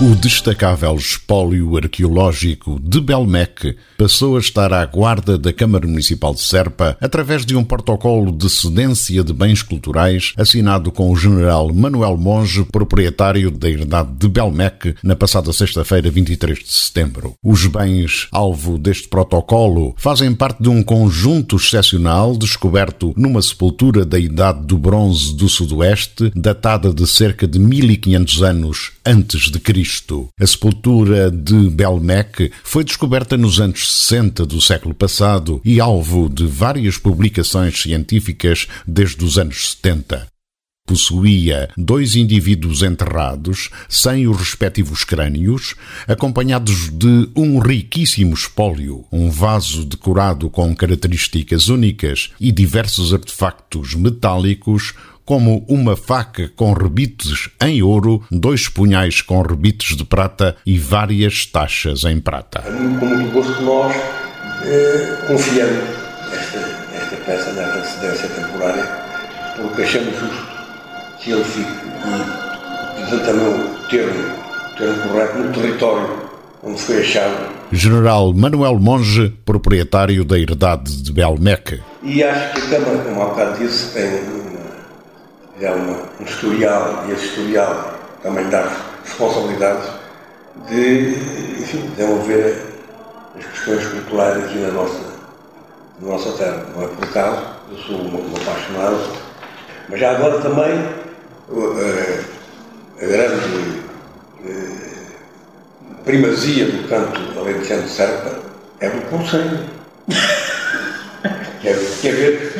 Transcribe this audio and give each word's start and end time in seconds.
O 0.00 0.12
destacável 0.16 0.96
espólio 0.96 1.76
arqueológico 1.76 2.80
de 2.82 3.00
Belmec 3.00 3.76
passou 3.96 4.36
a 4.36 4.40
estar 4.40 4.72
à 4.72 4.84
guarda 4.84 5.38
da 5.38 5.52
Câmara 5.52 5.86
Municipal 5.86 6.34
de 6.34 6.40
Serpa 6.40 6.96
através 7.00 7.46
de 7.46 7.54
um 7.54 7.62
protocolo 7.62 8.32
de 8.32 8.50
cedência 8.50 9.22
de 9.22 9.32
bens 9.32 9.62
culturais 9.62 10.32
assinado 10.36 10.90
com 10.90 11.12
o 11.12 11.16
general 11.16 11.72
Manuel 11.72 12.16
Monge, 12.16 12.64
proprietário 12.64 13.52
da 13.52 13.70
herdade 13.70 14.10
de 14.18 14.28
Belmec, 14.28 14.96
na 15.00 15.14
passada 15.14 15.52
sexta-feira, 15.52 16.10
23 16.10 16.58
de 16.58 16.72
setembro. 16.72 17.34
Os 17.40 17.64
bens 17.68 18.26
alvo 18.32 18.76
deste 18.76 19.06
protocolo 19.06 19.94
fazem 19.96 20.34
parte 20.34 20.60
de 20.60 20.68
um 20.68 20.82
conjunto 20.82 21.54
excepcional 21.54 22.36
descoberto 22.36 23.14
numa 23.16 23.40
sepultura 23.40 24.04
da 24.04 24.18
Idade 24.18 24.66
do 24.66 24.76
Bronze 24.76 25.36
do 25.36 25.48
Sudoeste, 25.48 26.32
datada 26.34 26.92
de 26.92 27.06
cerca 27.06 27.46
de 27.46 27.60
1500 27.60 28.42
anos 28.42 28.90
antes 29.06 29.52
de 29.52 29.60
Cristo. 29.60 29.83
Cristo. 29.84 30.28
A 30.40 30.46
sepultura 30.46 31.30
de 31.30 31.68
Belmec 31.68 32.50
foi 32.62 32.84
descoberta 32.84 33.36
nos 33.36 33.60
anos 33.60 33.92
60 33.92 34.46
do 34.46 34.58
século 34.58 34.94
passado 34.94 35.60
e 35.62 35.78
alvo 35.78 36.30
de 36.30 36.46
várias 36.46 36.96
publicações 36.96 37.82
científicas 37.82 38.66
desde 38.86 39.22
os 39.22 39.36
anos 39.36 39.72
70 39.72 40.26
possuía 40.86 41.70
dois 41.78 42.14
indivíduos 42.14 42.82
enterrados, 42.82 43.70
sem 43.88 44.28
os 44.28 44.36
respectivos 44.36 45.02
crânios, 45.02 45.74
acompanhados 46.06 46.90
de 46.90 47.30
um 47.34 47.58
riquíssimo 47.58 48.34
espólio, 48.34 49.06
um 49.10 49.30
vaso 49.30 49.82
decorado 49.86 50.50
com 50.50 50.76
características 50.76 51.68
únicas 51.68 52.32
e 52.38 52.52
diversos 52.52 53.14
artefactos 53.14 53.94
metálicos, 53.94 54.92
como 55.24 55.64
uma 55.68 55.96
faca 55.96 56.50
com 56.54 56.72
rebites 56.72 57.48
em 57.62 57.82
ouro, 57.82 58.22
dois 58.30 58.68
punhais 58.68 59.22
com 59.22 59.40
rebites 59.42 59.96
de 59.96 60.04
prata 60.04 60.56
e 60.66 60.78
várias 60.78 61.46
taxas 61.46 62.04
em 62.04 62.20
prata. 62.20 62.62
Com 62.62 63.06
muito 63.06 63.32
gosto 63.32 63.62
nós 63.62 63.94
eh, 64.64 65.24
confiamos 65.26 65.84
esta, 66.32 66.58
esta 66.94 67.16
peça 67.24 67.52
nesta 67.52 67.80
residência 67.80 68.28
temporária, 68.28 68.84
porque 69.56 69.82
achamos 69.82 70.18
justo 70.18 70.46
que 71.20 71.30
ele 71.30 71.44
fique 71.44 71.84
e, 73.12 73.18
também 73.18 73.46
o 73.46 73.88
termo, 73.88 74.34
termo 74.76 75.08
correto 75.08 75.38
no 75.38 75.52
território 75.52 76.24
onde 76.62 76.80
foi 76.80 77.00
achado. 77.00 77.54
General 77.72 78.32
Manuel 78.32 78.78
Monge, 78.78 79.32
proprietário 79.44 80.24
da 80.24 80.38
herdade 80.38 81.02
de 81.02 81.12
Belmec. 81.12 81.80
E 82.02 82.22
acho 82.22 82.54
que 82.54 82.74
a 82.74 82.78
Câmara, 82.78 82.98
como 83.04 83.22
há 83.22 83.26
bocado 83.26 83.58
disse, 83.58 83.92
tem 83.92 84.43
é 85.60 85.70
uma, 85.70 85.96
um 86.20 86.24
historial, 86.24 87.04
e 87.08 87.12
esse 87.12 87.26
historial 87.26 87.94
também 88.22 88.48
dá 88.48 88.68
responsabilidades 89.04 89.88
de, 90.68 91.10
enfim, 91.60 91.90
desenvolver 91.96 92.62
as 93.38 93.44
questões 93.46 93.86
culturais 93.86 94.44
aqui 94.44 94.58
na 94.58 94.72
nossa, 94.72 95.00
na 96.00 96.08
nossa 96.08 96.32
terra. 96.32 96.66
Não 96.74 96.84
é 96.84 96.88
por 96.88 97.04
acaso, 97.04 97.42
eu 97.70 97.78
sou 97.78 97.96
um, 97.96 98.32
um 98.32 98.36
apaixonado, 98.36 99.00
mas 99.88 100.00
já 100.00 100.12
agora 100.12 100.40
também 100.40 100.72
a, 101.50 103.02
a 103.02 103.06
grande 103.06 103.82
a, 104.44 106.04
primazia 106.04 106.66
do 106.66 106.88
canto 106.88 107.38
alentejano 107.38 107.82
de 107.82 107.90
Serpa 107.90 108.38
é 108.80 108.88
do 108.88 109.02
Conselho. 109.08 109.64
quer, 111.62 111.78
quer 112.00 112.12
ver? 112.12 112.54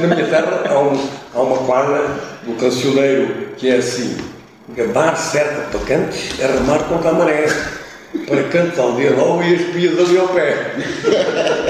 Na 0.00 0.06
minha 0.06 0.26
terra 0.28 0.62
há 0.68 0.78
um, 0.78 1.23
há 1.34 1.40
uma 1.40 1.58
quadra 1.66 2.08
do 2.44 2.54
cancioneiro 2.54 3.48
que 3.56 3.68
é 3.68 3.76
assim: 3.76 4.16
gabar 4.70 5.16
certa 5.16 5.68
para 5.70 5.80
cantos 5.80 6.40
é 6.40 6.46
remar 6.46 6.84
contra 6.84 7.10
a 7.10 7.14
maré. 7.14 7.46
Para 8.26 8.44
cantos 8.44 8.78
aldeia 8.78 9.10
logo 9.10 9.42
e 9.42 9.54
as 9.54 9.62
pias 9.72 9.98
ali 9.98 10.18
ao 10.18 10.28
pé. 10.28 10.74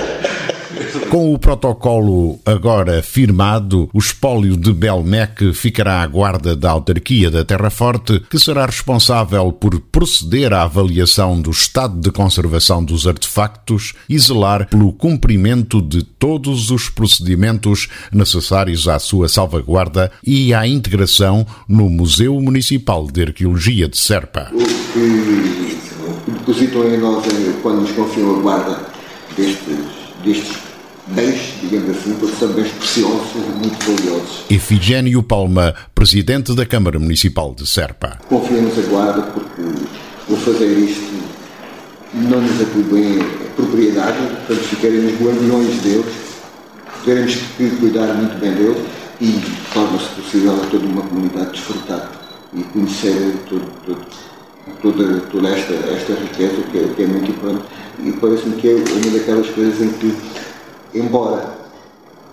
Com 1.11 1.33
o 1.33 1.39
protocolo 1.39 2.41
agora 2.45 3.03
firmado, 3.03 3.89
o 3.93 3.99
espólio 3.99 4.57
de 4.57 4.73
Belmec 4.73 5.53
ficará 5.53 6.03
à 6.03 6.07
guarda 6.07 6.57
da 6.57 6.71
autarquia 6.71 7.31
da 7.31 7.45
Terra 7.45 7.71
Forte, 7.71 8.21
que 8.29 8.39
será 8.39 8.67
responsável 8.67 9.53
por 9.53 9.79
proceder 9.81 10.53
à 10.53 10.63
avaliação 10.63 11.41
do 11.41 11.51
estado 11.51 12.01
de 12.01 12.11
conservação 12.11 12.85
dos 12.85 13.07
artefactos 13.07 13.95
e 14.09 14.19
zelar 14.19 14.69
pelo 14.69 14.93
cumprimento 14.93 15.81
de 15.81 16.03
todos 16.03 16.71
os 16.71 16.89
procedimentos 16.89 17.89
necessários 18.13 18.89
à 18.89 18.99
sua 18.99 19.29
salvaguarda 19.29 20.11
e 20.27 20.53
à 20.53 20.67
integração 20.67 21.47
no 21.69 21.89
Museu 21.89 22.41
Municipal 22.41 23.07
de 23.07 23.23
Arqueologia 23.23 23.89
de 23.89 23.97
Serpa. 23.97 24.51
O 24.53 26.25
que 26.25 26.31
depositam 26.31 26.89
em 26.89 26.99
nós 26.99 27.25
quando 27.63 27.83
nos 27.83 27.93
confiam 27.93 28.37
a 28.37 28.41
guarda 28.41 28.81
destes, 29.37 29.79
destes 30.25 30.64
bens, 31.07 31.55
digamos 31.61 31.91
assim, 31.91 32.15
porque 32.15 32.37
são 32.37 32.49
bens 32.53 32.71
preciosos, 32.73 33.33
muito 33.57 33.79
valiosos. 33.85 34.45
Efigênio 34.51 35.23
Palma, 35.23 35.75
Presidente 35.95 36.55
da 36.55 36.65
Câmara 36.65 36.99
Municipal 36.99 37.55
de 37.55 37.67
Serpa. 37.67 38.19
Confiamos 38.29 38.79
a 38.79 38.83
guarda 38.83 39.23
porque 39.23 39.63
vou 40.29 40.39
fazer 40.39 40.79
isto 40.79 41.25
não 42.15 42.41
nos 42.41 42.61
atribui 42.61 43.19
propriedade, 43.57 44.17
portanto 44.19 44.69
ficaremos 44.69 45.21
guardiões 45.21 45.81
deles, 45.83 46.15
teremos 47.05 47.35
que 47.57 47.71
cuidar 47.71 48.15
muito 48.15 48.39
bem 48.39 48.53
deles 48.53 48.79
e 49.21 49.41
torna-se 49.73 50.09
possível 50.21 50.55
a 50.55 50.67
toda 50.67 50.87
uma 50.87 51.03
comunidade 51.03 51.51
desfrutar 51.51 52.11
e 52.55 52.63
conhecer 52.63 53.35
todo, 53.49 53.67
todo, 53.85 54.01
toda, 54.81 55.21
toda 55.21 55.49
esta, 55.49 55.73
esta 55.73 56.15
riqueza 56.15 56.63
que 56.71 56.79
é, 56.79 56.89
que 56.95 57.03
é 57.03 57.07
muito 57.07 57.31
importante 57.31 57.65
e 58.03 58.13
parece-me 58.13 58.57
que 58.57 58.69
é 58.69 58.75
uma 58.75 59.19
daquelas 59.19 59.51
coisas 59.51 59.81
em 59.81 59.91
que 59.93 60.15
embora 60.95 61.55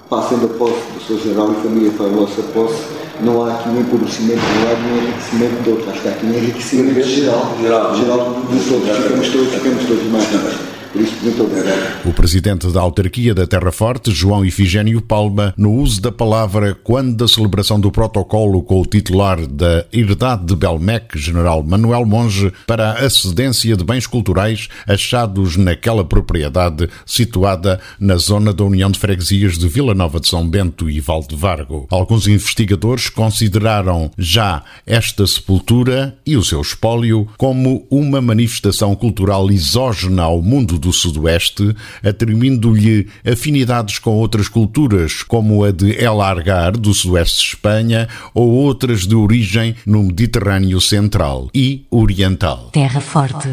passem 0.10 0.38
da 0.40 0.48
posse 0.48 0.82
do 0.94 1.02
seu 1.06 1.18
geral 1.20 1.52
e 1.52 1.56
família 1.56 1.92
para 1.92 2.08
a 2.08 2.10
nossa 2.10 2.42
posse, 2.54 2.84
não 3.22 3.46
há 3.46 3.54
aqui 3.54 3.70
um 3.70 3.80
empobrecimento 3.80 4.40
de 4.40 4.58
um 4.58 4.66
lado 4.66 4.82
nem 4.82 5.04
enriquecimento 5.04 5.64
do 5.64 5.72
outro. 5.72 5.90
Acho 5.90 6.02
que 6.02 6.08
há 6.08 6.12
aqui 6.12 6.26
um 6.26 6.34
enriquecimento 6.34 7.04
geral, 7.04 7.56
geral, 7.62 7.96
geral 7.96 8.36
de 8.50 8.70
todos. 8.70 8.98
Ficamos 8.98 9.30
todos, 9.30 9.54
ficamos 9.54 9.86
todos 9.86 10.04
mais 10.12 10.26
ricos. 10.30 10.71
Por 10.92 11.02
isso, 11.02 11.16
muito 11.22 11.44
obrigado. 11.44 12.06
O 12.06 12.14
presidente 12.14 12.68
da 12.72 12.82
autarquia 12.82 13.34
da 13.34 13.48
Terra 13.48 13.72
Forte, 13.72 14.12
João 14.12 14.44
Ifigênio 14.44 15.02
Palma, 15.02 15.54
no 15.58 15.74
uso 15.74 16.02
da 16.02 16.12
palavra 16.12 16.76
quando 16.84 17.16
da 17.16 17.28
celebração 17.28 17.80
do 17.80 17.92
protocolo 17.92 18.62
com 18.62 18.82
o 18.82 18.86
titular 18.86 19.46
da 19.48 19.86
Herdade 19.94 20.46
de 20.46 20.56
Belmec, 20.56 21.18
General 21.18 21.64
Manuel 21.64 22.06
Monge, 22.06 22.52
para 22.68 22.94
a 22.94 23.10
cedência 23.10 23.78
de 23.78 23.84
bens 23.84 24.06
culturais 24.06 24.68
achados 24.88 25.56
naquela 25.56 26.04
propriedade 26.04 26.90
situada 27.06 27.80
na 28.00 28.18
zona 28.18 28.54
da 28.54 28.64
União 28.64 28.92
de 28.92 29.00
Freguesias 29.00 29.58
de 29.58 29.68
Vila 29.68 29.94
Nova 29.94 30.20
de 30.20 30.28
São 30.28 30.48
Bento 30.48 30.90
e 30.90 31.00
Valdevargo. 31.00 31.88
Alguns 31.90 32.28
investigadores 32.28 33.10
consideraram 33.10 34.12
já 34.18 34.64
esta 34.86 35.26
sepultura 35.26 36.18
e 36.26 36.36
o 36.36 36.44
seu 36.44 36.60
espólio 36.62 37.28
como 37.38 37.86
uma 37.90 38.20
manifestação 38.22 38.96
cultural 38.96 39.50
exógena 39.50 40.24
ao 40.24 40.42
mundo 40.42 40.81
do 40.82 40.92
Sudoeste, 40.92 41.76
atribuindo-lhe 42.04 43.08
afinidades 43.26 44.00
com 44.00 44.16
outras 44.16 44.50
culturas, 44.50 45.22
como 45.24 45.64
a 45.64 45.72
de 45.72 45.92
El 45.92 46.20
Argar, 46.22 46.72
do 46.72 46.94
Sudoeste 46.94 47.40
de 47.40 47.48
Espanha, 47.50 48.10
ou 48.34 48.50
outras 48.50 49.06
de 49.06 49.16
origem 49.16 49.76
no 49.86 50.04
Mediterrâneo 50.04 50.82
Central 50.82 51.50
e 51.54 51.86
Oriental. 51.92 52.70
Terra 52.74 53.00
Forte 53.00 53.48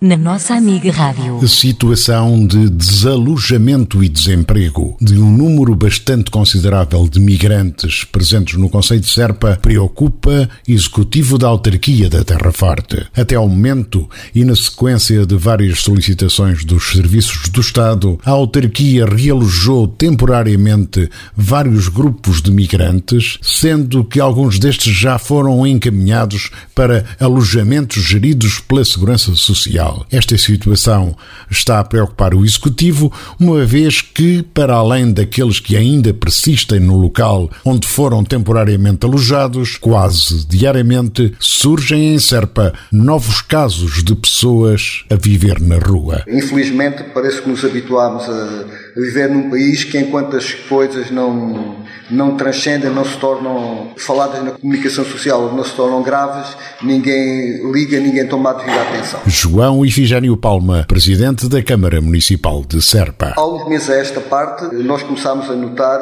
na 0.00 0.16
nossa 0.16 0.54
amiga 0.54 0.92
rádio. 0.92 1.46
Situação 1.48 2.46
de 2.46 2.70
desalojamento 2.70 4.02
e 4.04 4.08
desemprego 4.08 4.96
de 5.00 5.18
um 5.18 5.36
número 5.36 5.74
bastante 5.74 6.30
considerável 6.30 7.08
de 7.08 7.18
migrantes 7.18 8.04
presentes 8.04 8.56
no 8.56 8.68
Conselho 8.68 9.00
de 9.00 9.08
Serpa 9.08 9.58
preocupa 9.60 10.48
executivo 10.68 11.36
da 11.36 11.48
autarquia 11.48 12.08
da 12.08 12.22
Terra 12.22 12.52
Forte. 12.52 13.06
Até 13.16 13.34
ao 13.34 13.48
momento, 13.48 14.08
e 14.32 14.44
na 14.44 14.54
sequência 14.54 15.26
de 15.26 15.36
várias 15.36 15.80
solicitações 15.80 16.64
dos 16.64 16.92
serviços 16.92 17.48
do 17.48 17.60
Estado, 17.60 18.20
a 18.24 18.30
autarquia 18.30 19.04
realojou 19.04 19.88
temporariamente 19.88 21.10
vários 21.36 21.88
grupos 21.88 22.40
de 22.40 22.52
migrantes, 22.52 23.38
sendo 23.42 24.04
que 24.04 24.20
alguns 24.20 24.60
destes 24.60 24.94
já 24.94 25.18
foram 25.18 25.66
encaminhados 25.66 26.50
para 26.72 27.04
alojamentos 27.18 28.04
geridos 28.04 28.60
pela 28.60 28.84
Segurança 28.84 29.34
Social 29.34 29.87
local. 29.88 30.06
Esta 30.10 30.36
situação 30.36 31.16
está 31.50 31.80
a 31.80 31.84
preocupar 31.84 32.34
o 32.34 32.44
Executivo, 32.44 33.12
uma 33.40 33.64
vez 33.64 34.00
que, 34.00 34.42
para 34.42 34.74
além 34.74 35.12
daqueles 35.12 35.60
que 35.60 35.76
ainda 35.76 36.12
persistem 36.12 36.80
no 36.80 36.96
local 36.96 37.50
onde 37.64 37.86
foram 37.86 38.24
temporariamente 38.24 39.06
alojados, 39.06 39.76
quase 39.76 40.46
diariamente 40.46 41.34
surgem 41.38 42.14
em 42.14 42.18
Serpa 42.18 42.72
novos 42.92 43.40
casos 43.40 44.02
de 44.02 44.14
pessoas 44.14 45.04
a 45.10 45.14
viver 45.14 45.60
na 45.60 45.78
rua. 45.78 46.24
Infelizmente, 46.28 47.04
parece 47.14 47.42
que 47.42 47.48
nos 47.48 47.64
habituámos 47.64 48.24
a 48.28 48.64
viver 48.96 49.30
num 49.30 49.50
país 49.50 49.84
que, 49.84 49.98
enquanto 49.98 50.36
as 50.36 50.52
coisas 50.52 51.10
não, 51.10 51.76
não 52.10 52.36
transcendem, 52.36 52.90
não 52.90 53.04
se 53.04 53.16
tornam 53.18 53.92
faladas 53.96 54.42
na 54.42 54.52
comunicação 54.52 55.04
social, 55.04 55.52
não 55.54 55.64
se 55.64 55.74
tornam 55.74 56.02
graves, 56.02 56.56
ninguém 56.82 57.70
liga, 57.72 58.00
ninguém 58.00 58.26
toma 58.26 58.50
a 58.50 58.52
devida 58.54 58.80
atenção. 58.80 59.20
João 59.26 59.84
Ifigênio 59.84 60.36
Palma, 60.36 60.84
presidente 60.88 61.48
da 61.48 61.62
Câmara 61.62 62.00
Municipal 62.00 62.64
de 62.64 62.80
Serpa. 62.82 63.34
Há 63.36 63.46
uns 63.46 63.68
meses 63.68 63.90
a 63.90 63.96
esta 63.96 64.20
parte, 64.20 64.74
nós 64.76 65.02
começámos 65.02 65.50
a 65.50 65.54
notar, 65.54 66.00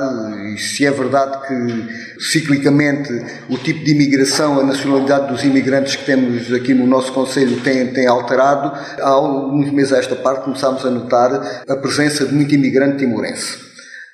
e 0.54 0.58
se 0.58 0.86
é 0.86 0.90
verdade 0.90 1.46
que 1.46 2.06
ciclicamente 2.18 3.12
o 3.48 3.58
tipo 3.58 3.84
de 3.84 3.92
imigração, 3.92 4.58
a 4.60 4.62
nacionalidade 4.62 5.28
dos 5.28 5.44
imigrantes 5.44 5.96
que 5.96 6.04
temos 6.04 6.52
aqui 6.52 6.72
no 6.72 6.86
nosso 6.86 7.12
Conselho 7.12 7.60
tem, 7.60 7.86
tem 7.88 8.06
alterado, 8.06 8.72
há 9.00 9.08
alguns 9.08 9.70
meses 9.70 9.92
a 9.92 9.98
esta 9.98 10.16
parte 10.16 10.44
começámos 10.44 10.84
a 10.84 10.90
notar 10.90 11.64
a 11.68 11.76
presença 11.76 12.24
de 12.26 12.34
muito 12.34 12.54
imigrante 12.54 12.98
timorense. 12.98 13.65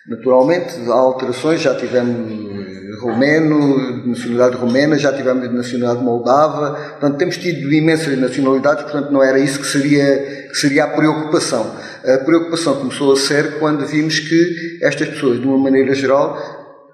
Naturalmente, 0.08 0.75
há 0.88 0.94
alterações, 0.94 1.60
já 1.60 1.75
tivemos 1.76 2.52
romeno, 3.00 4.02
de 4.02 4.08
nacionalidade 4.08 4.56
romena, 4.56 4.99
já 4.99 5.12
tivemos 5.12 5.49
de 5.49 5.54
nacionalidade 5.54 6.04
moldava, 6.04 6.72
portanto 6.72 7.19
temos 7.19 7.37
tido 7.37 7.72
imensas 7.72 8.19
nacionalidades, 8.19 8.84
portanto 8.84 9.10
não 9.10 9.22
era 9.22 9.38
isso 9.38 9.60
que 9.60 9.66
seria, 9.66 10.49
que 10.49 10.56
seria 10.56 10.84
a 10.84 10.88
preocupação. 10.88 11.75
A 12.04 12.19
preocupação 12.19 12.76
começou 12.76 13.12
a 13.12 13.16
ser 13.16 13.58
quando 13.58 13.87
vimos 13.87 14.19
que 14.19 14.78
estas 14.82 15.08
pessoas, 15.08 15.40
de 15.40 15.46
uma 15.46 15.58
maneira 15.58 15.94
geral, 15.94 16.37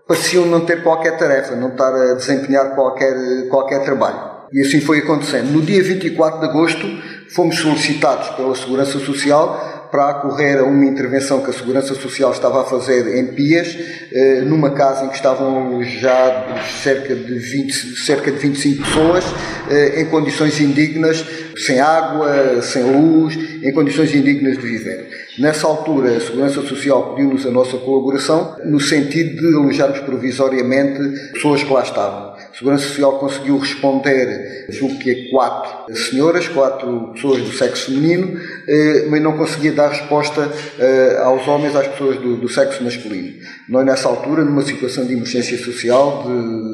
pareciam 0.07 0.47
não 0.47 0.61
ter 0.61 0.83
qualquer 0.83 1.17
tarefa, 1.17 1.55
não 1.55 1.69
estar 1.69 1.95
a 1.95 2.15
desempenhar 2.15 2.75
qualquer, 2.75 3.49
qualquer 3.49 3.85
trabalho. 3.85 4.39
E 4.51 4.63
assim 4.63 4.81
foi 4.81 5.01
acontecendo. 5.01 5.51
No 5.51 5.61
dia 5.61 5.83
24 5.83 6.41
de 6.41 6.47
agosto, 6.47 6.87
fomos 7.35 7.59
solicitados 7.59 8.31
pela 8.31 8.55
Segurança 8.55 8.99
Social 8.99 9.78
para 9.91 10.11
acorrer 10.11 10.59
a 10.59 10.65
uma 10.65 10.85
intervenção 10.85 11.41
que 11.41 11.51
a 11.51 11.53
Segurança 11.53 11.95
Social 11.95 12.33
estava 12.33 12.63
a 12.63 12.65
fazer 12.65 13.17
em 13.17 13.27
Pias, 13.29 13.77
eh, 14.13 14.43
numa 14.43 14.71
casa 14.71 15.05
em 15.05 15.09
que 15.09 15.17
estavam 15.17 15.83
já 15.83 16.57
cerca 16.83 17.15
de, 17.15 17.39
20, 17.39 17.73
cerca 18.05 18.31
de 18.31 18.39
25 18.39 18.85
pessoas, 18.85 19.25
eh, 19.71 20.01
em 20.01 20.07
condições 20.07 20.61
indignas, 20.61 21.25
sem 21.57 21.81
água, 21.81 22.63
sem 22.63 22.83
luz, 22.83 23.37
em 23.63 23.73
condições 23.73 24.15
indignas 24.15 24.57
de 24.57 24.63
viver. 24.63 25.09
Nessa 25.39 25.67
altura, 25.67 26.17
a 26.17 26.21
Segurança 26.21 26.63
Social 26.63 27.15
pediu-nos 27.15 27.47
a 27.47 27.51
nossa 27.51 27.77
colaboração, 27.79 28.57
no 28.65 28.81
sentido 28.81 29.41
de 29.41 29.57
alojarmos 29.57 30.01
provisoriamente 30.01 30.99
pessoas 31.33 31.63
que 31.63 31.73
lá 31.73 31.83
estavam. 31.83 32.28
A 32.51 32.57
Segurança 32.59 32.89
Social 32.89 33.19
conseguiu 33.19 33.59
responder, 33.59 34.67
julgo 34.71 34.99
que 34.99 35.11
é 35.11 35.31
quatro 35.31 35.95
senhoras, 35.95 36.49
quatro 36.49 37.13
pessoas 37.13 37.43
do 37.43 37.53
sexo 37.53 37.87
feminino, 37.87 38.41
eh, 38.67 39.07
mas 39.09 39.23
não 39.23 39.37
conseguia 39.37 39.73
dar 39.73 39.89
resposta 39.91 40.51
eh, 40.79 41.21
aos 41.23 41.47
homens, 41.47 41.77
às 41.77 41.87
pessoas 41.87 42.17
do, 42.19 42.37
do 42.37 42.49
sexo 42.49 42.83
masculino. 42.83 43.35
Nós, 43.69 43.85
nessa 43.85 44.09
altura, 44.09 44.45
numa 44.45 44.63
situação 44.63 45.07
de 45.07 45.13
emergência 45.13 45.57
social, 45.59 46.25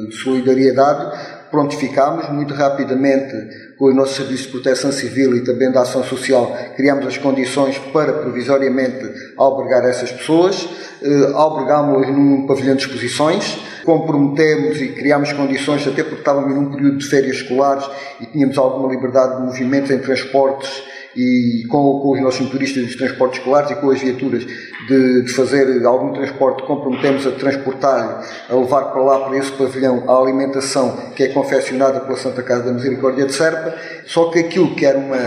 de 0.09 0.15
solidariedade, 0.15 1.35
prontificámos 1.51 2.29
muito 2.29 2.53
rapidamente 2.53 3.33
com 3.77 3.85
o 3.85 3.93
nosso 3.93 4.15
Serviço 4.15 4.45
de 4.45 4.51
Proteção 4.51 4.91
Civil 4.91 5.35
e 5.35 5.43
também 5.43 5.71
da 5.71 5.81
Ação 5.81 6.03
Social, 6.03 6.55
criámos 6.75 7.05
as 7.07 7.17
condições 7.17 7.77
para 7.93 8.13
provisoriamente 8.13 9.05
albergar 9.37 9.85
essas 9.85 10.11
pessoas, 10.11 10.67
eh, 11.01 11.31
albergámos-las 11.33 12.09
num 12.09 12.45
pavilhão 12.47 12.75
de 12.75 12.83
exposições, 12.83 13.57
comprometemos 13.85 14.81
e 14.81 14.89
criámos 14.89 15.31
condições, 15.31 15.87
até 15.87 16.03
porque 16.03 16.19
estávamos 16.19 16.53
num 16.53 16.71
período 16.71 16.97
de 16.97 17.07
férias 17.07 17.37
escolares 17.37 17.85
e 18.19 18.25
tínhamos 18.25 18.57
alguma 18.57 18.93
liberdade 18.93 19.37
de 19.37 19.43
movimento 19.43 19.93
em 19.93 19.99
transportes 19.99 20.83
e 21.15 21.63
com, 21.69 22.01
com, 22.01 22.11
os 22.11 22.21
nossos 22.21 22.41
motoristas 22.41 22.83
dos 22.83 22.95
transportes 22.97 23.39
escolares 23.39 23.71
e 23.71 23.75
com 23.75 23.89
as 23.89 24.01
viaturas 24.01 24.45
de, 24.45 25.21
de 25.23 25.31
fazer 25.31 25.85
algum 25.85 26.11
transporte, 26.11 26.63
comprometemos 26.63 27.25
a 27.25 27.31
transportar, 27.31 28.25
a 28.49 28.55
levar 28.55 28.85
para 28.91 29.01
lá, 29.01 29.19
para 29.21 29.37
esse 29.37 29.51
pavilhão, 29.51 30.03
a 30.09 30.21
alimentação 30.21 31.11
que 31.15 31.23
é 31.23 31.27
confeccionada 31.29 32.01
pela 32.01 32.17
Santa 32.17 32.43
Casa 32.43 32.63
da 32.63 32.73
Misericórdia 32.73 33.25
de 33.25 33.33
Serpa, 33.33 33.73
só 34.05 34.29
que 34.29 34.39
aquilo 34.39 34.75
que 34.75 34.85
era 34.85 34.97
uma, 34.97 35.17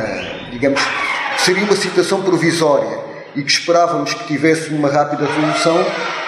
digamos, 0.50 0.81
seria 1.38 1.64
uma 1.64 1.76
situação 1.76 2.22
provisória 2.22 3.07
e 3.34 3.42
que 3.42 3.50
esperávamos 3.50 4.14
que 4.14 4.26
tivesse 4.26 4.70
uma 4.70 4.88
rápida 4.88 5.26
resolução, 5.26 5.76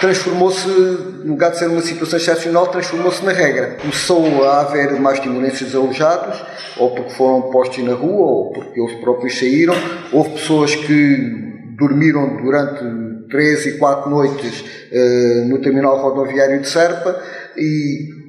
transformou-se, 0.01 0.69
no 0.69 1.31
lugar 1.31 1.51
de 1.51 1.59
ser 1.59 1.67
uma 1.67 1.81
situação 1.81 2.19
excepcional, 2.19 2.67
transformou-se 2.69 3.25
na 3.25 3.33
regra. 3.33 3.77
Começou 3.81 4.45
a 4.45 4.61
haver 4.61 4.93
mais 5.01 5.21
timorenses 5.21 5.75
alojados, 5.75 6.43
ou 6.77 6.91
porque 6.95 7.11
foram 7.11 7.43
postos 7.51 7.85
na 7.85 7.95
rua, 7.95 8.27
ou 8.27 8.53
porque 8.53 8.81
eles 8.81 9.01
próprios 9.01 9.39
saíram. 9.39 9.75
Houve 10.13 10.31
pessoas 10.31 10.75
que 10.75 11.51
dormiram 11.79 12.37
durante 12.37 13.29
três 13.31 13.65
e 13.67 13.79
quatro 13.79 14.11
noites 14.11 14.61
uh, 14.61 15.49
no 15.49 15.59
terminal 15.61 16.01
rodoviário 16.01 16.61
de 16.61 16.69
Serpa 16.69 17.19
e 17.57 18.21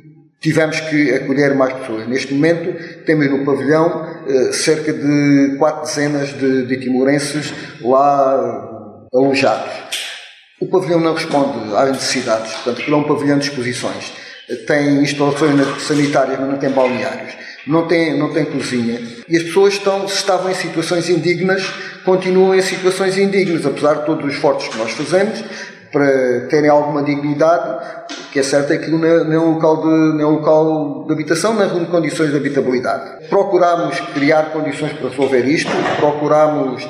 tivemos 0.42 0.80
que 0.80 1.14
acolher 1.14 1.54
mais 1.56 1.74
pessoas. 1.74 2.08
Neste 2.08 2.34
momento 2.34 3.04
temos 3.06 3.30
no 3.30 3.46
pavilhão 3.46 4.24
uh, 4.26 4.54
cerca 4.54 4.92
de 4.92 5.56
quatro 5.58 5.88
dezenas 5.88 6.30
de, 6.30 6.66
de 6.66 6.80
timorenses 6.80 7.54
lá 7.82 8.68
alojados. 9.14 9.72
O 10.60 10.68
pavilhão 10.68 11.00
não 11.00 11.14
responde 11.14 11.76
às 11.76 11.92
necessidades, 11.92 12.54
portanto, 12.54 12.82
aquilo 12.82 12.98
é 12.98 13.00
um 13.00 13.04
pavilhão 13.04 13.38
de 13.38 13.50
exposições. 13.50 14.14
Tem 14.68 15.02
instalações 15.02 15.84
sanitárias, 15.84 16.40
mas 16.40 16.50
não 16.50 16.58
tem 16.58 16.70
balneários. 16.70 17.34
Não 17.66 17.88
tem, 17.88 18.18
não 18.18 18.34
tem 18.34 18.44
cozinha. 18.44 19.00
E 19.30 19.38
as 19.38 19.44
pessoas 19.44 19.76
estão, 19.76 20.08
se 20.08 20.16
estavam 20.16 20.52
em 20.52 20.56
situações 20.56 21.10
indignas, 21.10 21.64
continuam 22.04 22.56
em 22.56 22.62
situações 22.62 23.18
indignas, 23.18 23.66
apesar 23.66 24.00
de 24.00 24.06
todos 24.08 24.26
os 24.26 24.34
esforços 24.34 24.68
que 24.68 24.78
nós 24.78 24.92
fazemos 24.92 25.44
para 25.92 26.42
terem 26.50 26.70
alguma 26.70 27.04
dignidade, 27.04 28.06
o 28.28 28.32
que 28.32 28.40
é 28.40 28.44
certo 28.44 28.72
é 28.72 28.78
que 28.78 28.90
não 28.90 29.04
é, 29.06 29.38
um 29.38 29.54
local 29.56 29.82
de, 29.82 30.22
é 30.22 30.26
um 30.26 30.36
local 30.36 31.06
de 31.06 31.14
habitação, 31.14 31.54
não 31.54 31.64
é 31.64 31.86
condições 31.86 32.32
de 32.32 32.38
habitabilidade. 32.38 33.28
Procurámos 33.30 34.00
criar 34.14 34.52
condições 34.52 34.94
para 34.94 35.10
resolver 35.10 35.46
isto, 35.46 35.70
procurámos 35.98 36.88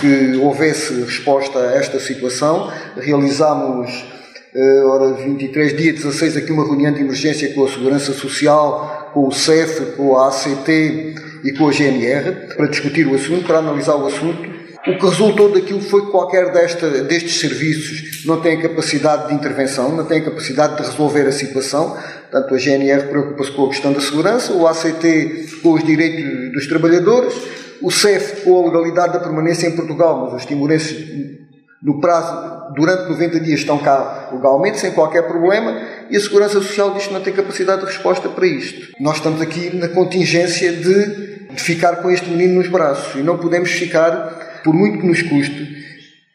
que 0.00 0.36
houvesse 0.36 1.00
resposta 1.02 1.58
a 1.60 1.74
esta 1.76 2.00
situação, 2.00 2.70
realizámos, 2.96 4.04
eh, 4.52 4.82
ora, 4.84 5.12
23, 5.12 5.76
dia 5.76 5.92
16, 5.92 6.36
aqui 6.36 6.50
uma 6.50 6.64
reunião 6.64 6.92
de 6.92 7.00
emergência 7.00 7.54
com 7.54 7.64
a 7.64 7.68
Segurança 7.68 8.12
Social, 8.12 9.10
com 9.14 9.28
o 9.28 9.32
CEF, 9.32 9.96
com 9.96 10.16
a 10.16 10.28
ACT 10.28 11.14
e 11.44 11.52
com 11.52 11.68
a 11.68 11.72
GNR, 11.72 12.54
para 12.56 12.66
discutir 12.66 13.06
o 13.06 13.14
assunto, 13.14 13.46
para 13.46 13.58
analisar 13.58 13.94
o 13.94 14.06
assunto 14.06 14.59
o 14.90 14.98
que 14.98 15.06
resultou 15.06 15.52
daquilo 15.52 15.80
foi 15.80 16.06
que 16.06 16.10
qualquer 16.10 16.52
desta, 16.52 16.88
destes 17.04 17.40
serviços 17.40 18.24
não 18.24 18.40
tem 18.40 18.58
a 18.58 18.62
capacidade 18.62 19.28
de 19.28 19.34
intervenção, 19.34 19.94
não 19.94 20.04
tem 20.04 20.20
a 20.20 20.24
capacidade 20.24 20.76
de 20.76 20.82
resolver 20.82 21.26
a 21.26 21.32
situação. 21.32 21.96
Portanto, 22.30 22.54
a 22.54 22.58
GNR 22.58 23.08
preocupa-se 23.08 23.50
com 23.52 23.64
a 23.64 23.68
questão 23.68 23.92
da 23.92 24.00
segurança, 24.00 24.52
o 24.52 24.66
ACT 24.66 25.60
com 25.62 25.72
os 25.72 25.84
direitos 25.84 26.52
dos 26.52 26.66
trabalhadores, 26.66 27.34
o 27.80 27.90
CEF 27.90 28.42
com 28.42 28.60
a 28.60 28.66
legalidade 28.66 29.12
da 29.14 29.20
permanência 29.20 29.66
em 29.66 29.76
Portugal, 29.76 30.24
mas 30.24 30.42
os 30.42 30.46
timorenses 30.46 31.38
no 31.82 31.98
prazo, 31.98 32.74
durante 32.74 33.08
90 33.08 33.40
dias 33.40 33.60
estão 33.60 33.78
cá 33.78 34.28
legalmente, 34.32 34.78
sem 34.78 34.92
qualquer 34.92 35.22
problema, 35.26 35.80
e 36.10 36.16
a 36.16 36.20
Segurança 36.20 36.60
Social 36.60 36.92
diz 36.92 37.06
que 37.06 37.12
não 37.14 37.22
tem 37.22 37.32
capacidade 37.32 37.80
de 37.80 37.86
resposta 37.86 38.28
para 38.28 38.46
isto. 38.46 38.92
Nós 39.00 39.16
estamos 39.16 39.40
aqui 39.40 39.74
na 39.74 39.88
contingência 39.88 40.72
de, 40.72 41.48
de 41.48 41.62
ficar 41.62 41.96
com 41.96 42.10
este 42.10 42.28
menino 42.28 42.56
nos 42.56 42.68
braços 42.68 43.18
e 43.18 43.22
não 43.22 43.38
podemos 43.38 43.70
ficar 43.70 44.39
por 44.62 44.74
muito 44.74 44.98
que 44.98 45.06
nos 45.06 45.22
custe, 45.22 45.80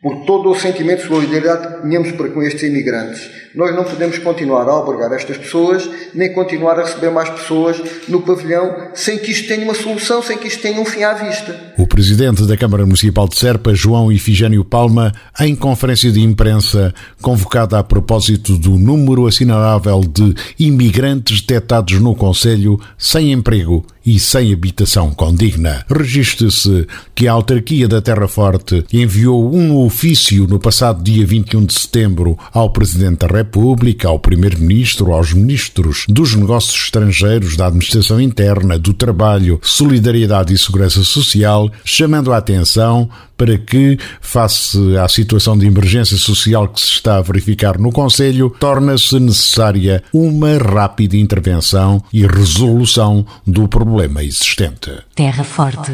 por 0.05 0.24
todo 0.24 0.51
o 0.51 0.55
sentimento 0.55 1.01
de 1.01 1.08
solidariedade 1.08 1.77
que 1.77 1.82
tenhamos 1.82 2.12
para 2.12 2.29
com 2.29 2.44
estes 2.44 2.62
imigrantes. 2.62 3.27
Nós 3.55 3.75
não 3.75 3.84
podemos 3.84 4.20
continuar 4.20 4.67
a 4.67 4.72
albergar 4.72 5.12
estas 5.13 5.36
pessoas, 5.36 5.89
nem 6.13 6.32
continuar 6.32 6.79
a 6.79 6.84
receber 6.84 7.10
mais 7.10 7.27
pessoas 7.27 7.82
no 8.08 8.22
pavilhão, 8.22 8.89
sem 8.94 9.17
que 9.17 9.32
isto 9.32 9.48
tenha 9.48 9.63
uma 9.63 9.74
solução, 9.74 10.22
sem 10.22 10.38
que 10.38 10.48
isto 10.48 10.62
tenha 10.62 10.79
um 10.79 10.86
fim 10.86 11.01
à 11.01 11.13
vista. 11.13 11.74
O 11.75 11.88
presidente 11.88 12.46
da 12.46 12.55
Câmara 12.55 12.86
Municipal 12.86 13.27
de 13.27 13.36
Serpa, 13.36 13.74
João 13.74 14.12
Ifigênio 14.12 14.63
Palma, 14.63 15.12
em 15.39 15.55
conferência 15.55 16.12
de 16.12 16.22
imprensa 16.22 16.94
convocada 17.20 17.79
a 17.79 17.84
propósito 17.84 18.60
do 18.60 18.77
número 18.77 19.25
assinalável 19.25 20.01
de 20.01 20.36
imigrantes 20.60 21.41
detectados 21.41 22.00
no 22.00 22.13
Conselho 22.13 22.79
sem 22.96 23.32
emprego 23.32 23.84
e 24.05 24.19
sem 24.19 24.53
habitação 24.53 25.12
condigna. 25.12 25.85
Registre-se 25.89 26.88
que 27.13 27.27
a 27.27 27.33
autarquia 27.33 27.88
da 27.88 28.01
Terra 28.01 28.27
Forte 28.27 28.85
enviou 28.93 29.53
um 29.53 29.75
ofício 29.77 30.47
no 30.47 30.59
passado 30.59 31.03
dia 31.03 31.25
21 31.25 31.65
de 31.65 31.74
setembro 31.74 32.38
ao 32.53 32.69
Presidente 32.69 33.19
da 33.19 33.27
República, 33.27 34.07
ao 34.07 34.19
Primeiro-Ministro, 34.19 35.13
aos 35.13 35.33
Ministros 35.33 36.05
dos 36.07 36.35
Negócios 36.35 36.83
Estrangeiros, 36.83 37.55
da 37.55 37.67
Administração 37.67 38.21
Interna, 38.21 38.77
do 38.77 38.93
Trabalho, 38.93 39.59
Solidariedade 39.62 40.53
e 40.53 40.57
Segurança 40.57 41.03
Social, 41.03 41.71
chamando 41.83 42.31
a 42.31 42.38
atenção 42.38 43.09
para 43.37 43.57
que, 43.57 43.97
face 44.21 44.97
à 44.97 45.07
situação 45.07 45.57
de 45.57 45.65
emergência 45.65 46.17
social 46.17 46.67
que 46.67 46.79
se 46.79 46.91
está 46.91 47.17
a 47.17 47.21
verificar 47.21 47.77
no 47.77 47.91
Conselho, 47.91 48.55
torna-se 48.59 49.19
necessária 49.19 50.03
uma 50.13 50.57
rápida 50.57 51.17
intervenção 51.17 52.01
e 52.11 52.25
resolução 52.25 53.25
do 53.45 53.67
problema 53.67 54.23
existente. 54.23 54.91
Terra 55.15 55.43
Forte, 55.43 55.91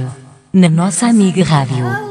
na 0.54 0.70
nossa 0.70 1.08
amiga 1.08 1.44
Rádio. 1.44 2.11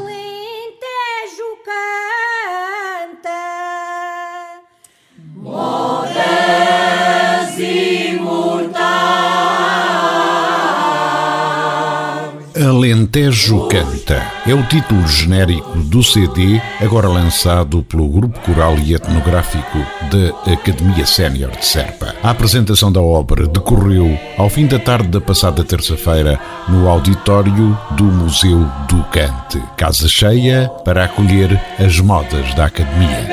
Alentejo 12.91 13.69
Canta 13.69 14.21
é 14.45 14.53
o 14.53 14.67
título 14.67 15.07
genérico 15.07 15.79
do 15.79 16.03
CD, 16.03 16.61
agora 16.81 17.07
lançado 17.07 17.85
pelo 17.85 18.09
Grupo 18.09 18.41
Coral 18.41 18.77
e 18.81 18.95
Etnográfico 18.95 19.79
da 20.11 20.53
Academia 20.53 21.07
Sénior 21.07 21.53
de 21.53 21.65
Serpa. 21.65 22.17
A 22.21 22.31
apresentação 22.31 22.91
da 22.91 23.01
obra 23.01 23.47
decorreu 23.47 24.19
ao 24.37 24.51
fim 24.51 24.67
da 24.67 24.81
tarde 24.81 25.07
da 25.07 25.21
passada 25.21 25.63
terça-feira 25.63 26.41
no 26.69 26.89
auditório 26.89 27.79
do 27.93 28.03
Museu 28.03 28.59
do 28.89 29.05
Cante, 29.05 29.63
casa 29.77 30.09
cheia 30.09 30.69
para 30.85 31.05
acolher 31.05 31.61
as 31.79 32.01
modas 32.01 32.53
da 32.55 32.65
Academia. 32.65 33.29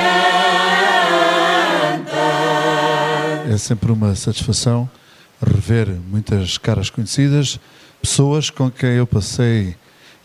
É 3.52 3.58
sempre 3.58 3.92
uma 3.92 4.14
satisfação 4.14 4.88
rever 5.44 5.98
muitas 6.12 6.60
caras 6.60 6.92
conhecidas, 6.92 7.60
pessoas 8.02 8.50
com 8.50 8.70
quem 8.70 8.92
eu 8.92 9.08
passei 9.08 9.76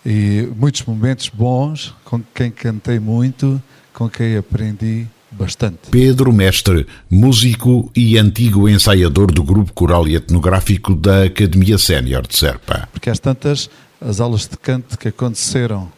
e 0.04 0.48
muitos 0.56 0.82
momentos 0.84 1.28
bons, 1.28 1.94
com 2.04 2.20
quem 2.34 2.50
cantei 2.50 2.98
muito, 2.98 3.62
com 3.92 4.08
quem 4.08 4.36
aprendi 4.36 5.06
bastante. 5.30 5.90
Pedro 5.90 6.32
Mestre, 6.32 6.86
músico 7.10 7.90
e 7.96 8.18
antigo 8.18 8.68
ensaiador 8.68 9.32
do 9.32 9.42
grupo 9.42 9.72
coral 9.72 10.06
e 10.06 10.16
etnográfico 10.16 10.94
da 10.94 11.24
Academia 11.24 11.78
Sénior 11.78 12.26
de 12.26 12.36
Serpa. 12.36 12.88
Porque 12.92 13.08
às 13.08 13.18
tantas, 13.18 13.70
as 14.00 14.20
aulas 14.20 14.46
de 14.46 14.56
canto 14.56 14.98
que 14.98 15.08
aconteceram 15.08 15.90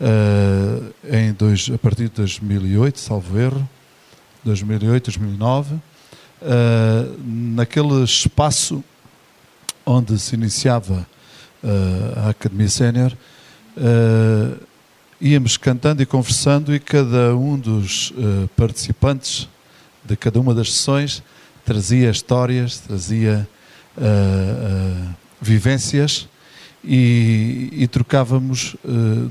uh, 0.00 0.94
em 1.10 1.32
dois, 1.32 1.70
a 1.72 1.78
partir 1.78 2.04
de 2.04 2.16
2008, 2.16 2.98
salvo 2.98 3.38
erro, 3.38 3.68
2008, 4.44 5.06
2009, 5.06 5.74
uh, 5.74 5.80
naquele 7.24 8.02
espaço 8.04 8.84
onde 9.90 10.16
se 10.18 10.36
iniciava 10.36 11.06
uh, 11.64 12.26
a 12.26 12.30
Academia 12.30 12.68
Sénior, 12.68 13.12
uh, 13.76 14.60
íamos 15.20 15.56
cantando 15.56 16.00
e 16.00 16.06
conversando 16.06 16.72
e 16.72 16.78
cada 16.78 17.36
um 17.36 17.58
dos 17.58 18.12
uh, 18.12 18.48
participantes 18.56 19.48
de 20.04 20.16
cada 20.16 20.40
uma 20.40 20.54
das 20.54 20.72
sessões 20.72 21.22
trazia 21.64 22.10
histórias, 22.10 22.78
trazia 22.78 23.46
vivências 25.40 26.26
e, 26.82 27.68
e 27.72 27.86
trocávamos 27.86 28.74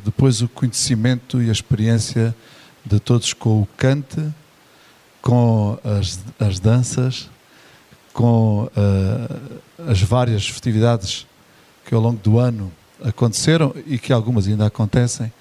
depois 0.05 0.41
o 0.41 0.47
conhecimento 0.47 1.41
e 1.41 1.49
a 1.49 1.51
experiência 1.51 2.35
de 2.85 2.99
todos 2.99 3.33
com 3.33 3.61
o 3.61 3.67
cante, 3.75 4.21
com 5.21 5.77
as, 5.83 6.19
as 6.39 6.59
danças, 6.59 7.29
com 8.13 8.63
uh, 8.63 9.89
as 9.89 10.01
várias 10.01 10.47
festividades 10.47 11.25
que 11.85 11.93
ao 11.93 12.01
longo 12.01 12.17
do 12.17 12.39
ano 12.39 12.71
aconteceram 13.03 13.73
e 13.85 13.97
que 13.97 14.11
algumas 14.11 14.47
ainda 14.47 14.65
acontecem 14.65 15.31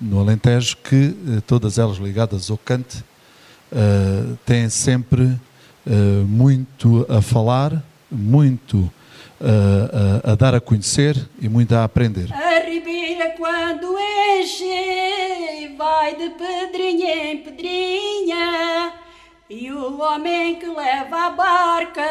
no 0.00 0.20
Alentejo, 0.20 0.76
que 0.78 1.06
uh, 1.06 1.40
todas 1.46 1.78
elas 1.78 1.98
ligadas 1.98 2.50
ao 2.50 2.58
cante 2.58 2.98
uh, 3.72 4.36
têm 4.44 4.68
sempre 4.68 5.38
muito 6.26 7.04
a 7.10 7.20
falar, 7.20 7.84
muito 8.10 8.90
a, 9.38 10.32
a 10.32 10.34
dar 10.34 10.54
a 10.54 10.60
conhecer 10.60 11.14
e 11.38 11.46
muito 11.46 11.74
a 11.74 11.84
aprender. 11.84 12.32
A 12.32 12.66
ribeira 12.66 13.34
quando 13.36 13.94
enche 14.40 15.76
vai 15.76 16.16
de 16.16 16.30
pedrinha 16.30 17.32
em 17.32 17.36
pedrinha. 17.36 18.13
E 19.56 19.70
o 19.70 20.00
homem 20.00 20.56
que 20.56 20.66
leva 20.66 21.26
a 21.26 21.30
barca 21.30 22.02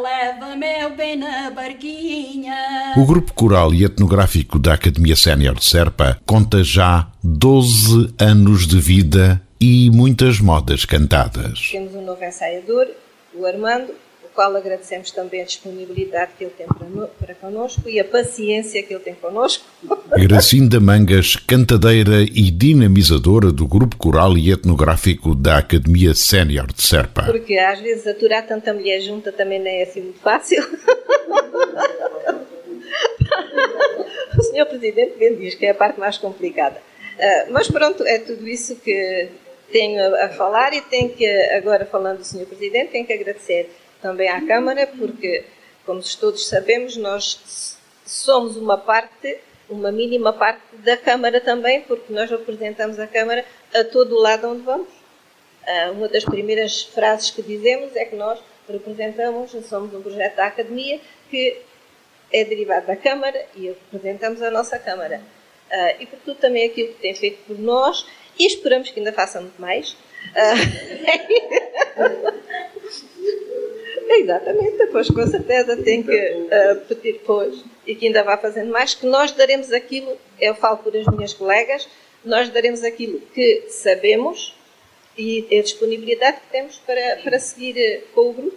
leva 0.00 0.56
meu 0.56 0.96
bem 0.96 1.14
na 1.14 1.50
barquinha. 1.50 2.94
O 2.96 3.04
grupo 3.04 3.34
coral 3.34 3.74
e 3.74 3.84
etnográfico 3.84 4.58
da 4.58 4.72
Academia 4.72 5.14
Sénior 5.14 5.56
de 5.56 5.64
Serpa 5.66 6.18
conta 6.24 6.64
já 6.64 7.06
12 7.22 8.14
anos 8.18 8.66
de 8.66 8.80
vida 8.80 9.42
e 9.60 9.90
muitas 9.90 10.40
modas 10.40 10.86
cantadas. 10.86 11.68
Temos 11.70 11.94
um 11.94 12.02
novo 12.02 12.24
ensaiador, 12.24 12.86
o 13.34 13.44
Armando, 13.44 13.92
qual 14.38 14.54
agradecemos 14.54 15.10
também 15.10 15.42
a 15.42 15.44
disponibilidade 15.44 16.30
que 16.38 16.44
ele 16.44 16.52
tem 16.56 16.68
para, 16.68 16.86
no, 16.86 17.08
para 17.08 17.34
connosco 17.34 17.88
e 17.88 17.98
a 17.98 18.04
paciência 18.04 18.80
que 18.84 18.94
ele 18.94 19.02
tem 19.02 19.16
connosco. 19.16 19.64
Gracinda 20.16 20.78
Mangas, 20.78 21.34
cantadeira 21.34 22.22
e 22.22 22.48
dinamizadora 22.48 23.50
do 23.50 23.66
grupo 23.66 23.96
coral 23.96 24.38
e 24.38 24.52
etnográfico 24.52 25.34
da 25.34 25.58
Academia 25.58 26.14
Sénior 26.14 26.72
de 26.72 26.82
Serpa. 26.82 27.24
Porque 27.24 27.58
às 27.58 27.80
vezes 27.80 28.06
aturar 28.06 28.46
tanta 28.46 28.72
mulher 28.72 29.00
junta 29.00 29.32
também 29.32 29.58
não 29.58 29.66
é 29.66 29.82
assim 29.82 30.02
muito 30.02 30.20
fácil. 30.20 30.62
o 34.38 34.42
senhor 34.44 34.66
Presidente 34.66 35.18
bem 35.18 35.34
diz 35.34 35.56
que 35.56 35.66
é 35.66 35.70
a 35.70 35.74
parte 35.74 35.98
mais 35.98 36.16
complicada. 36.16 36.80
Uh, 37.18 37.52
mas 37.52 37.68
pronto, 37.68 38.06
é 38.06 38.20
tudo 38.20 38.46
isso 38.46 38.76
que 38.76 39.30
tenho 39.72 40.00
a, 40.00 40.26
a 40.26 40.28
falar 40.28 40.72
e 40.74 40.80
tenho 40.80 41.10
que, 41.10 41.26
agora 41.26 41.84
falando 41.84 42.18
do 42.18 42.24
senhor 42.24 42.46
Presidente, 42.46 42.92
tenho 42.92 43.04
que 43.04 43.12
agradecer 43.12 43.68
também 44.00 44.28
à 44.28 44.44
Câmara, 44.46 44.86
porque, 44.86 45.44
como 45.84 46.02
todos 46.18 46.46
sabemos, 46.48 46.96
nós 46.96 47.76
somos 48.04 48.56
uma 48.56 48.78
parte, 48.78 49.38
uma 49.68 49.92
mínima 49.92 50.32
parte 50.32 50.62
da 50.76 50.96
Câmara 50.96 51.40
também, 51.40 51.82
porque 51.82 52.12
nós 52.12 52.30
representamos 52.30 52.98
a 52.98 53.06
Câmara 53.06 53.44
a 53.74 53.84
todo 53.84 54.16
o 54.16 54.20
lado 54.20 54.48
onde 54.48 54.62
vamos. 54.62 54.88
Uh, 54.88 55.92
uma 55.92 56.08
das 56.08 56.24
primeiras 56.24 56.82
frases 56.82 57.30
que 57.30 57.42
dizemos 57.42 57.94
é 57.94 58.04
que 58.04 58.16
nós 58.16 58.40
representamos, 58.68 59.52
somos 59.66 59.92
um 59.92 60.02
projeto 60.02 60.36
da 60.36 60.46
Academia 60.46 61.00
que 61.30 61.60
é 62.32 62.44
derivado 62.44 62.86
da 62.86 62.96
Câmara 62.96 63.46
e 63.54 63.68
representamos 63.92 64.40
a 64.42 64.50
nossa 64.50 64.78
Câmara. 64.78 65.20
Uh, 65.70 66.02
e 66.02 66.06
por 66.06 66.18
tudo 66.20 66.38
também 66.38 66.66
aquilo 66.66 66.94
que 66.94 67.00
tem 67.00 67.14
feito 67.14 67.44
por 67.46 67.58
nós 67.58 68.06
e 68.38 68.46
esperamos 68.46 68.90
que 68.90 69.00
ainda 69.00 69.12
faça 69.12 69.40
muito 69.40 69.60
mais. 69.60 69.92
Uh, 69.92 70.58
Exatamente, 74.10 74.78
depois 74.78 75.08
com 75.08 75.26
certeza 75.26 75.76
tem 75.76 76.02
que 76.02 76.10
uh, 76.10 76.76
pedir 76.88 77.12
depois 77.14 77.62
e 77.86 77.94
que 77.94 78.06
ainda 78.06 78.22
vá 78.22 78.36
fazendo 78.38 78.70
mais, 78.70 78.94
que 78.94 79.06
nós 79.06 79.32
daremos 79.32 79.72
aquilo, 79.72 80.16
eu 80.40 80.54
falo 80.54 80.78
por 80.78 80.96
as 80.96 81.06
minhas 81.06 81.34
colegas, 81.34 81.88
nós 82.24 82.48
daremos 82.48 82.82
aquilo 82.82 83.20
que 83.34 83.66
sabemos 83.68 84.54
e 85.16 85.46
a 85.52 85.62
disponibilidade 85.62 86.38
que 86.40 86.52
temos 86.52 86.78
para, 86.78 87.20
para 87.22 87.38
seguir 87.38 87.76
uh, 87.76 88.14
com 88.14 88.30
o 88.30 88.32
grupo. 88.32 88.56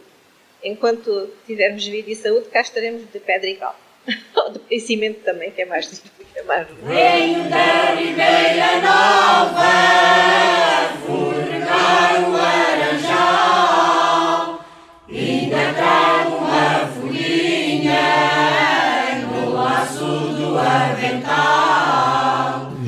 Enquanto 0.64 1.30
tivermos 1.48 1.86
vida 1.86 2.12
e 2.12 2.16
saúde, 2.16 2.48
cá 2.50 2.62
estaremos 2.62 3.02
de 3.12 3.20
pedra 3.20 3.50
e 3.50 3.56
cal. 3.56 3.76
Ou 4.36 4.52
de 4.52 4.60
conhecimento 4.60 5.22
também, 5.24 5.52
que 5.52 5.62
é 5.62 5.66
mais 5.66 5.88
que 5.88 6.22
é 6.36 6.44
Venho 6.84 7.50
da 7.50 7.94
Ribeira 7.96 8.82
Nova, 8.82 10.71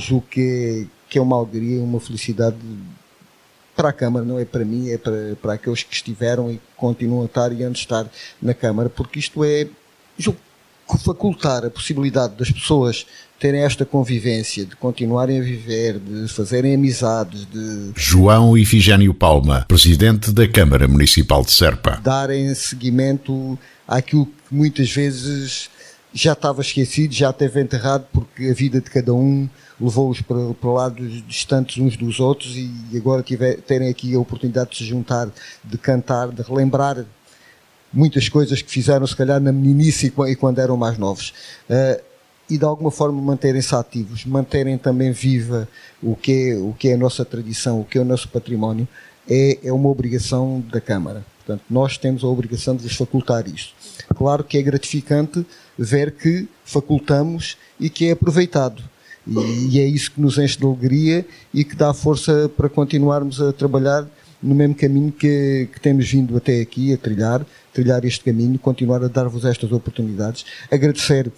Julgo 0.03 0.25
que 0.29 0.41
é, 0.41 0.85
que 1.09 1.17
é 1.17 1.21
uma 1.21 1.37
alegria 1.37 1.77
e 1.77 1.79
uma 1.79 1.99
felicidade 1.99 2.57
para 3.75 3.89
a 3.89 3.93
Câmara, 3.93 4.25
não 4.25 4.39
é 4.39 4.45
para 4.45 4.63
mim, 4.63 4.89
é 4.89 4.97
para, 4.97 5.35
para 5.41 5.53
aqueles 5.53 5.83
que 5.83 5.95
estiveram 5.95 6.51
e 6.51 6.59
continuam 6.77 7.23
a 7.23 7.25
estar 7.25 7.51
e 7.51 7.63
antes 7.63 7.79
de 7.79 7.85
estar 7.85 8.07
na 8.41 8.53
Câmara, 8.53 8.89
porque 8.89 9.19
isto 9.19 9.43
é, 9.43 9.67
julgo 10.17 10.37
facultar 11.03 11.65
a 11.65 11.69
possibilidade 11.69 12.35
das 12.35 12.51
pessoas 12.51 13.05
terem 13.39 13.61
esta 13.61 13.85
convivência, 13.85 14.65
de 14.65 14.75
continuarem 14.75 15.39
a 15.39 15.43
viver, 15.43 15.99
de 15.99 16.27
fazerem 16.29 16.75
amizades, 16.75 17.45
de. 17.45 17.91
João 17.95 18.57
Ifigênio 18.57 19.13
Palma, 19.13 19.65
presidente 19.67 20.31
da 20.31 20.47
Câmara 20.47 20.87
Municipal 20.87 21.43
de 21.43 21.51
Serpa. 21.51 21.99
Darem 22.01 22.53
seguimento 22.53 23.57
àquilo 23.87 24.25
que 24.25 24.33
muitas 24.55 24.91
vezes 24.91 25.69
já 26.13 26.33
estava 26.33 26.61
esquecido, 26.61 27.13
já 27.13 27.33
teve 27.33 27.59
enterrado, 27.59 28.05
porque 28.13 28.45
a 28.45 28.53
vida 28.53 28.79
de 28.79 28.89
cada 28.89 29.13
um 29.13 29.49
levou-os 29.79 30.21
para, 30.21 30.53
para 30.53 30.71
lados 30.71 31.23
distantes 31.27 31.77
uns 31.77 31.97
dos 31.97 32.19
outros 32.19 32.55
e 32.55 32.71
agora 32.95 33.21
tiver, 33.23 33.57
terem 33.61 33.89
aqui 33.89 34.15
a 34.15 34.19
oportunidade 34.19 34.71
de 34.71 34.77
se 34.77 34.85
juntar, 34.85 35.29
de 35.63 35.77
cantar, 35.77 36.29
de 36.29 36.41
relembrar 36.41 37.05
muitas 37.91 38.27
coisas 38.27 38.61
que 38.61 38.71
fizeram, 38.71 39.05
se 39.05 39.15
calhar, 39.15 39.39
na 39.39 39.51
meninice 39.51 40.11
e 40.27 40.35
quando 40.35 40.59
eram 40.59 40.75
mais 40.75 40.97
novos. 40.97 41.33
Uh, 41.69 42.01
e 42.49 42.57
de 42.57 42.65
alguma 42.65 42.91
forma 42.91 43.21
manterem-se 43.21 43.73
ativos, 43.73 44.25
manterem 44.25 44.77
também 44.77 45.11
viva 45.11 45.67
o 46.01 46.15
que, 46.15 46.51
é, 46.51 46.57
o 46.57 46.73
que 46.77 46.89
é 46.89 46.93
a 46.93 46.97
nossa 46.97 47.23
tradição, 47.23 47.79
o 47.79 47.85
que 47.85 47.97
é 47.97 48.01
o 48.01 48.05
nosso 48.05 48.27
património, 48.27 48.87
é, 49.29 49.59
é 49.63 49.71
uma 49.71 49.89
obrigação 49.89 50.61
da 50.71 50.81
Câmara. 50.81 51.25
Portanto, 51.37 51.63
nós 51.69 51.97
temos 51.97 52.23
a 52.23 52.27
obrigação 52.27 52.75
de 52.75 52.83
lhes 52.83 52.95
facultar 52.95 53.47
isto. 53.47 53.73
Claro 54.15 54.43
que 54.43 54.57
é 54.57 54.61
gratificante 54.61 55.45
ver 55.77 56.11
que 56.11 56.47
facultamos 56.63 57.57
e 57.79 57.89
que 57.89 58.07
é 58.07 58.11
aproveitado. 58.11 58.83
E, 59.27 59.69
e 59.71 59.79
é 59.79 59.85
isso 59.85 60.11
que 60.11 60.21
nos 60.21 60.37
enche 60.37 60.57
de 60.57 60.65
alegria 60.65 61.25
e 61.53 61.63
que 61.63 61.75
dá 61.75 61.93
força 61.93 62.49
para 62.55 62.69
continuarmos 62.69 63.41
a 63.41 63.53
trabalhar 63.53 64.07
no 64.41 64.53
mesmo 64.53 64.75
caminho 64.75 65.11
que, 65.11 65.69
que, 65.71 65.79
temos 65.79 66.09
vindo 66.09 66.35
até 66.35 66.59
aqui 66.59 66.93
a 66.93 66.97
trilhar, 66.97 67.45
trilhar 67.73 68.03
este 68.03 68.25
caminho, 68.25 68.59
continuar 68.59 69.01
a 69.01 69.07
dar-vos 69.07 69.45
estas 69.45 69.71
oportunidades. 69.71 70.45
Agradecer 70.69 71.31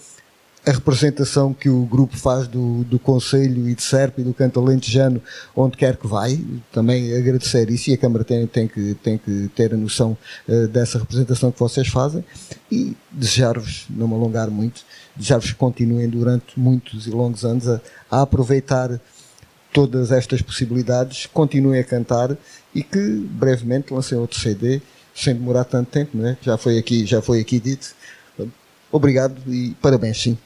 a 0.65 0.71
representação 0.71 1.53
que 1.53 1.69
o 1.69 1.85
grupo 1.85 2.17
faz 2.17 2.47
do, 2.47 2.83
do 2.85 2.97
Conselho 2.97 3.69
e 3.69 3.75
de 3.75 3.83
Serpa 3.83 4.21
e 4.21 4.23
do 4.23 4.33
Canto 4.33 4.59
Alentejano, 4.59 5.21
onde 5.55 5.77
quer 5.77 5.95
que 5.95 6.07
vai, 6.07 6.43
também 6.71 7.15
agradecer 7.15 7.69
isso 7.69 7.91
e 7.91 7.93
a 7.93 7.97
Câmara 7.97 8.23
tem, 8.23 8.47
tem, 8.47 8.67
que, 8.67 8.95
tem 8.95 9.17
que 9.17 9.49
ter 9.55 9.73
a 9.73 9.77
noção 9.77 10.17
uh, 10.47 10.67
dessa 10.67 10.97
representação 10.97 11.51
que 11.51 11.59
vocês 11.59 11.87
fazem 11.87 12.25
e 12.71 12.97
desejar-vos, 13.11 13.85
não 13.89 14.07
me 14.07 14.15
alongar 14.15 14.49
muito, 14.49 14.81
desejar-vos 15.15 15.51
que 15.51 15.57
continuem 15.57 16.09
durante 16.09 16.59
muitos 16.59 17.05
e 17.05 17.11
longos 17.11 17.45
anos 17.45 17.67
a, 17.67 17.79
a 18.09 18.21
aproveitar 18.23 18.99
todas 19.71 20.11
estas 20.11 20.41
possibilidades, 20.41 21.27
continuem 21.27 21.79
a 21.79 21.83
cantar 21.83 22.35
e 22.73 22.81
que 22.81 22.99
brevemente 23.29 23.93
lancem 23.93 24.17
outro 24.17 24.39
CD 24.39 24.81
sem 25.13 25.33
demorar 25.33 25.63
tanto 25.63 25.91
tempo, 25.91 26.17
não 26.17 26.27
é? 26.27 26.37
Já 26.41 26.57
foi 26.57 26.77
aqui, 26.77 27.05
já 27.05 27.21
foi 27.21 27.39
aqui 27.39 27.59
dito. 27.59 27.95
Obrigado 28.91 29.35
e 29.47 29.75
parabéns, 29.81 30.21
sim. 30.21 30.37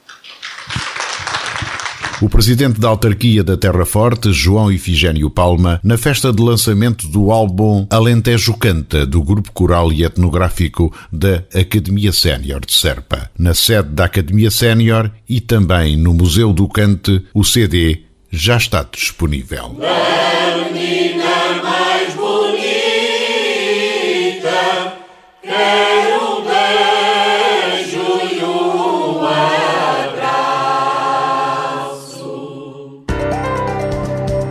O 2.22 2.28
presidente 2.28 2.82
da 2.82 2.90
autarquia 2.90 3.46
da 3.46 3.56
Terra 3.56 3.86
Forte, 3.86 4.34
João 4.34 4.70
Ifigênio 4.70 5.30
Palma, 5.30 5.80
na 5.82 5.98
festa 5.98 6.34
de 6.34 6.44
lançamento 6.44 7.08
do 7.08 7.32
álbum 7.32 7.88
Alentejo 7.90 8.56
Canta, 8.56 9.06
do 9.06 9.24
grupo 9.24 9.54
coral 9.54 9.94
e 9.94 10.04
etnográfico 10.04 10.94
da 11.14 11.44
Academia 11.56 12.12
Sénior 12.12 12.60
de 12.66 12.74
Serpa. 12.74 13.32
Na 13.40 13.54
sede 13.54 13.90
da 13.90 14.04
Academia 14.04 14.52
Sénior 14.52 15.10
e 15.30 15.40
também 15.40 15.96
no 15.96 16.14
Museu 16.14 16.52
do 16.52 16.68
Cante, 16.68 17.24
o 17.34 17.46
CD 17.46 18.02
já 18.30 18.58
está 18.58 18.86
disponível. 18.92 19.78